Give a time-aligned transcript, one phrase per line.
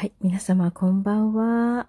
[0.00, 1.86] はい、皆様こんばんは。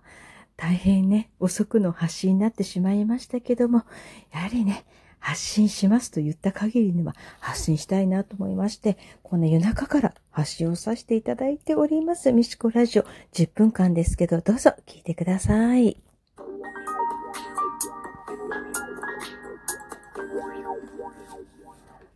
[0.58, 3.86] 大変ね、遅くの発信になってしまいましたけども、
[4.34, 4.84] やはりね、
[5.20, 15.96] 発信しますと言った限りには発信したいなと思いまして、この夜中から発信をさせていただいております、ミシコラジオ10分間ですけど、どうぞ聞いてください。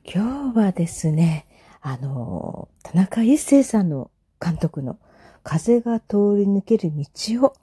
[0.04, 1.46] 今日はですね、
[1.80, 5.00] あの、田中一生さんの監督の
[5.46, 7.54] 風が通り抜ける道を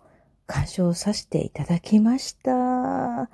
[0.47, 2.53] 鑑賞させていただきました。
[2.53, 3.29] は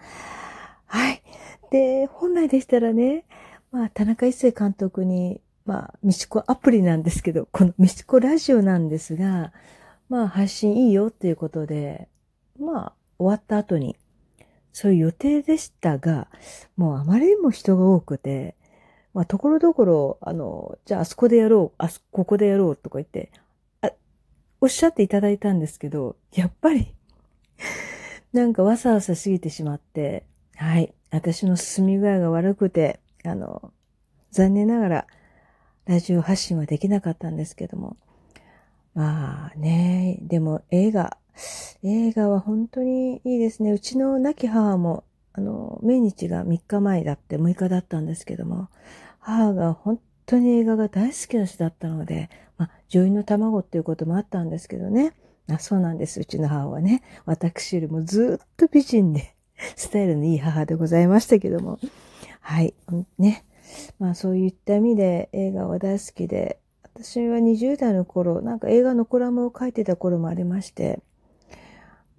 [1.10, 1.22] い。
[1.70, 3.24] で、本来でしたらね、
[3.70, 9.52] まあ、田中一生監督に、まあ、ミシコアプリなんですけど、このミシコラジオなんですが、
[10.08, 12.08] まあ、配信いいよっていうことで、
[12.58, 13.96] まあ、終わった後に、
[14.72, 16.28] そういう予定でしたが、
[16.78, 18.56] もうあまりにも人が多くて、
[19.12, 23.30] まあ、ところどころ、あの、じゃああそこでやろう、あそ、ここでやろうとか言って、
[24.60, 26.94] おっしゃっていただいたんですけど、やっぱり
[28.32, 30.24] なんかわさわさ過ぎてしまって、
[30.56, 30.92] はい。
[31.10, 33.72] 私の進み具合が悪くて、あの、
[34.30, 35.06] 残念ながら、
[35.86, 37.96] ラジオ発信はできなかったんですけども。
[38.94, 41.16] まあね、でも映画、
[41.84, 43.70] 映画は本当にいいですね。
[43.70, 48.68] うちの亡き母も、あの、命日が3日前だって6日だったんですけども、
[49.20, 55.14] 母が本当に映画が大好きな人だったので、まあ、女優の卵っていうこともあったんですけどね。
[55.50, 56.20] あそうなんです。
[56.20, 57.02] うちの母はね。
[57.24, 59.34] 私よりもずっと美人で、
[59.76, 61.78] スタイルのいい母でございましたけども。
[62.40, 62.74] はい。
[63.18, 63.44] ね。
[63.98, 71.00] まあそういった意味で映画は大好きで、私は20代の頃、なんか映画のコラムを書いてた頃もありまして、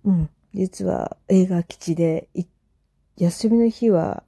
[0.05, 0.29] うん。
[0.53, 2.29] 実は映画基地で、
[3.17, 4.23] 休みの日は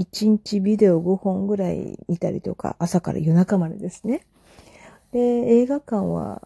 [0.00, 4.26] 1日ビデオ5本ぐらい見たりとか、朝から夜中までですね。
[5.14, 6.42] で、映画館は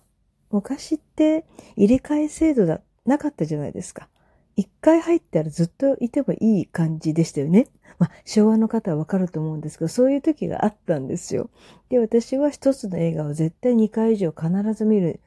[0.51, 4.09] 昔って入れ替え制度だ、なかったじゃないですか。
[4.57, 7.69] 一回入ったらずっといてもいい感じでしたよね。
[7.99, 11.49] まあ、昭和の方はわかると思うんですけど、そういう時があったんですよ。
[11.89, 15.21] で、私は一つの映画を絶対2回以上必ず見る、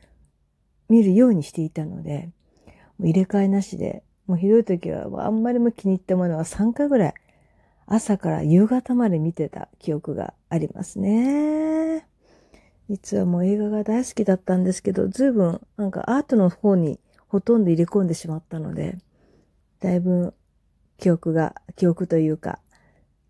[0.87, 2.29] 見るようにしていたので、
[2.99, 7.13] もう入れ替えなしで、もうひどい時はあんまりも気に入ったものは3回ぐらい
[7.87, 12.10] 朝から夕方まで見てた記憶がありますね。
[12.91, 18.97] 実はもう映画が大好きだったんですけど、随分なんかアートの方にほとんど入れ込んでしまったので、
[19.79, 20.33] だいぶ
[20.97, 22.59] 記憶が、記憶というか、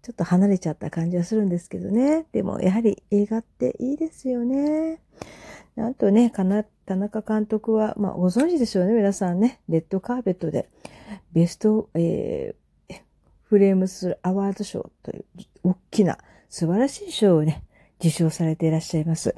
[0.01, 2.25] ちょっと離れちゃった感じはするんですけどね。
[2.31, 4.99] でもやはり映画っていいですよね。
[5.77, 9.61] あとね、かな田中監督は、まあご存知でしょうね、皆さんね。
[9.69, 10.69] レッドカーペットで
[11.33, 12.55] ベスト、え
[13.43, 15.25] フレームスアワード賞という
[15.63, 16.17] 大きな
[16.49, 17.63] 素晴らしい賞をね、
[18.01, 19.35] 受賞されていらっしゃいます。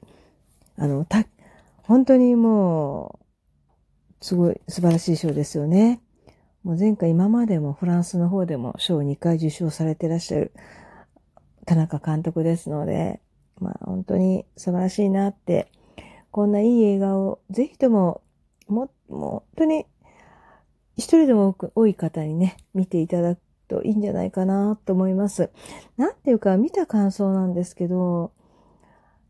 [0.78, 1.26] あの、た、
[1.84, 3.20] 本当にも
[4.22, 6.02] う、すごい素晴らしい賞ですよね。
[6.64, 10.54] もう前回今までもフランスの方でも賞を2回受賞されていらっしゃる
[11.66, 13.20] 田中監督ですので、
[13.60, 15.70] まあ本当に素晴らしいなって、
[16.32, 18.22] こんないい映画をぜひとも、
[18.70, 19.86] も、もう本当に
[20.96, 25.50] 一人でも多く、多い方にね、見ていただくといいんじゃないかなと思います。
[25.98, 28.32] なんていうか、見た感想なんですけど、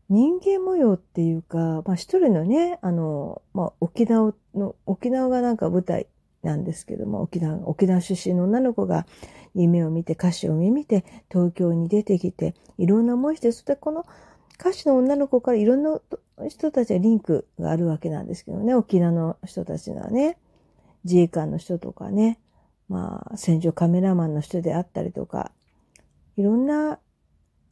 [0.08, 6.06] 人間模様っていうか、まあ一人のね、あの、まあ沖縄の、沖縄がなんか舞台
[6.42, 9.06] なんですけども、沖縄、沖縄出身の女の子が
[9.54, 14.04] 夢を見て、歌詞を見て、東京に出てきて、いろんな思いして、そしてこの
[14.58, 16.00] 歌手の女の子からいろんな
[16.48, 20.38] 人たちはリンクがあるわけなんですけどね、沖縄の人たちがね、
[21.04, 22.38] 自衛官の人とかね、
[22.88, 25.52] まあ、戦場カメラマンの人であったりとか、
[26.36, 26.98] いろんな、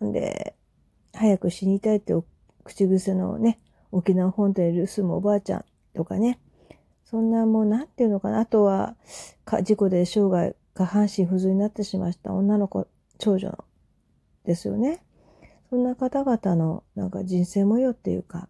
[0.00, 0.54] で、
[1.12, 2.14] 早く死にたいって
[2.64, 3.58] 口癖のね、
[3.90, 5.64] 沖縄本島に住むおばあちゃん
[5.94, 6.38] とかね、
[7.04, 8.96] そんなもうなんていうのかな、あとは、
[9.62, 12.86] 事故で生涯下半身不随になってしまった女の子、
[13.18, 13.58] 長女、
[14.44, 15.02] ですよね。
[15.70, 18.48] そんな方々のなんか人生模様っていうか、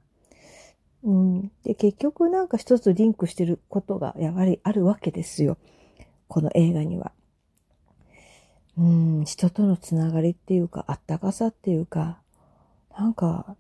[1.04, 1.52] うん。
[1.64, 5.58] で、結局なんか一つリンクしてることがやはりあるわけですよ。
[6.28, 7.12] この映画には。
[8.78, 12.21] うん、人とのつながりっていうか、あったかさっていうか、
[12.96, 13.56] なんか、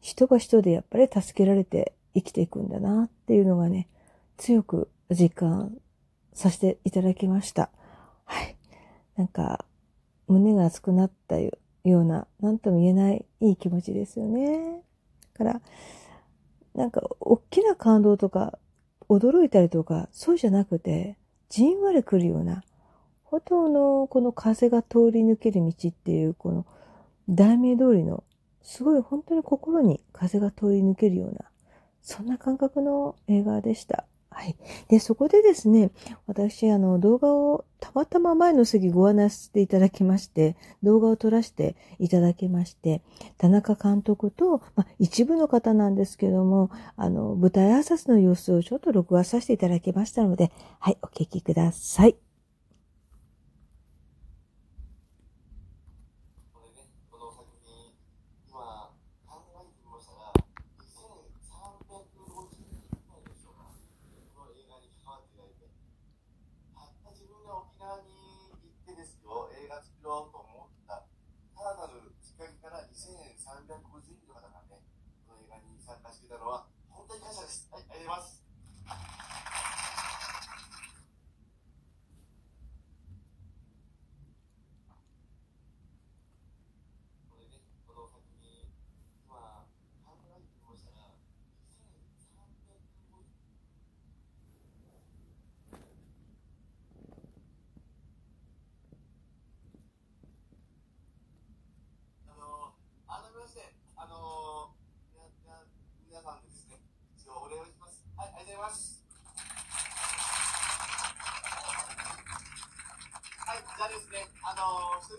[0.00, 3.88] 人が人でやっぱり助けられて生きていくんだなっていうのがね、
[4.36, 5.76] 強く実感
[6.32, 7.70] させていただきました。
[8.24, 8.56] はい。
[9.16, 9.64] なんか、
[10.28, 11.50] 胸が熱くなったよ
[11.84, 14.82] うな、なんとも言えないいい気持ちですよね。
[15.38, 15.60] だから、
[16.74, 18.58] なんか、大きな感動とか、
[19.08, 21.16] 驚いたりとか、そうじゃなくて、
[21.48, 22.62] じんわり来るような、
[23.24, 26.66] ほとのこの風が通り抜ける道っていう、この
[27.28, 28.22] 題名通りの、
[28.62, 31.50] すごい本当に心に風が通り抜けるような、
[32.02, 34.04] そんな感覚の映画でした。
[34.32, 34.56] はい。
[34.88, 35.90] で、そこでですね、
[36.26, 43.02] 私、あの、動画をたまたま前の席ご案内していただきまして、動画を撮らせていただきまして、
[43.38, 52.29] 田中監督と、まあ、一部の方なんですけども、あの、舞台挨拶の様子をちょっと録画させていただきましたので、はい、お聞きください。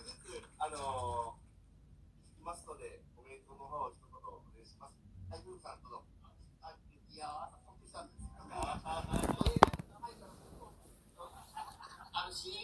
[0.02, 4.98] ずつ、あのー、いますので、おでうの方を一言お願いします。
[5.62, 5.82] さん、
[6.62, 8.50] あ、いやー、したんです、あ
[12.26, 12.58] の、新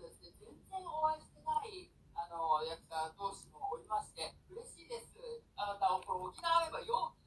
[0.00, 5.14] ですね、全然お会いしてない、あの、役者同士もおりまして、嬉しいです。
[5.56, 7.19] あなた、沖縄ばよう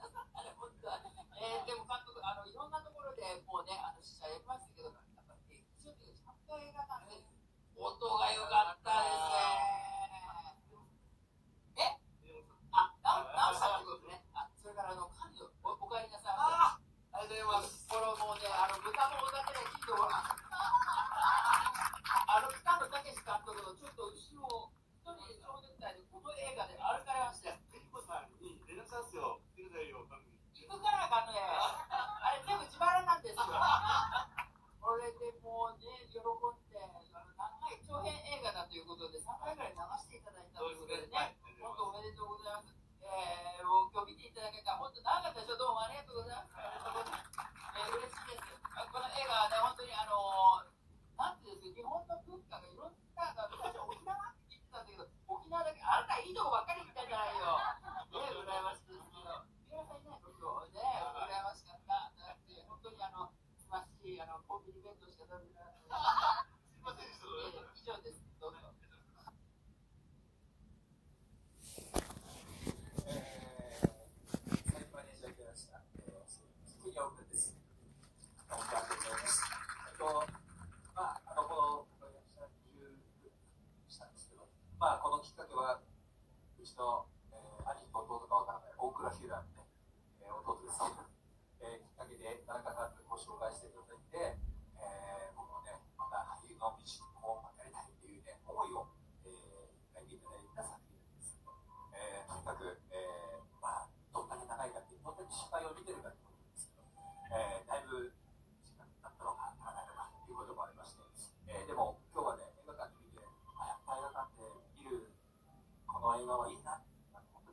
[116.14, 116.94] の映画はいいなって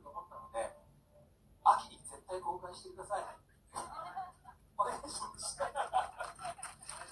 [0.05, 0.69] 思ったので、
[1.65, 3.25] 秋に絶対公開してください。
[4.77, 5.57] お願いします。
[5.57, 5.65] で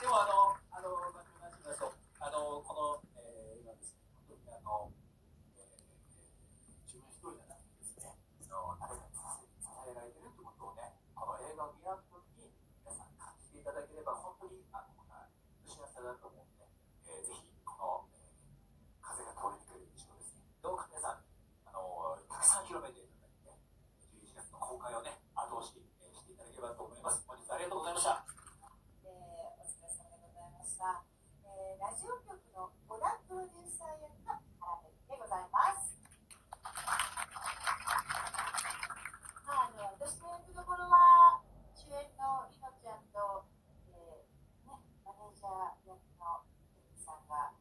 [0.05, 1.89] もあの、あの、まあ、じだと、
[2.21, 4.93] あの、この、えー、今ですね、本当にあの、
[5.57, 5.89] えー、
[6.85, 9.09] 自分一人じゃなくてですね、あの誰かに
[9.57, 12.53] 伝えられてるってことをね、この映画を見られたときに、
[12.85, 15.25] 皆さん感じていただければ、本当に、あの、また、
[15.65, 16.58] 幸だと思う。
[33.29, 34.41] プロデューサー役原
[35.05, 35.93] でございます。
[39.45, 41.37] まあ、あの私の役どころは
[41.77, 43.45] 主演のりのちゃんと、
[43.93, 46.41] えーね、マネージャー役の
[46.73, 47.53] ゆみさんが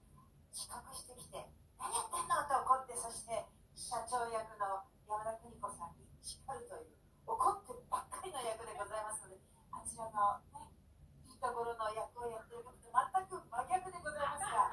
[0.56, 1.36] 遅刻してきて
[1.76, 3.44] 「何やってんの?」と怒ってそして
[3.76, 6.96] 社長役の山田邦子さんに叱るという
[7.28, 9.44] 怒ってばっかりの役でございますので
[9.76, 10.72] あちらの、ね、
[11.28, 14.67] いいところの役をやってることと全く真逆でございますが。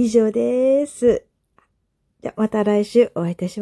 [0.00, 1.26] 以上です。
[2.22, 3.56] じゃ、また来週お会いいたしましょう。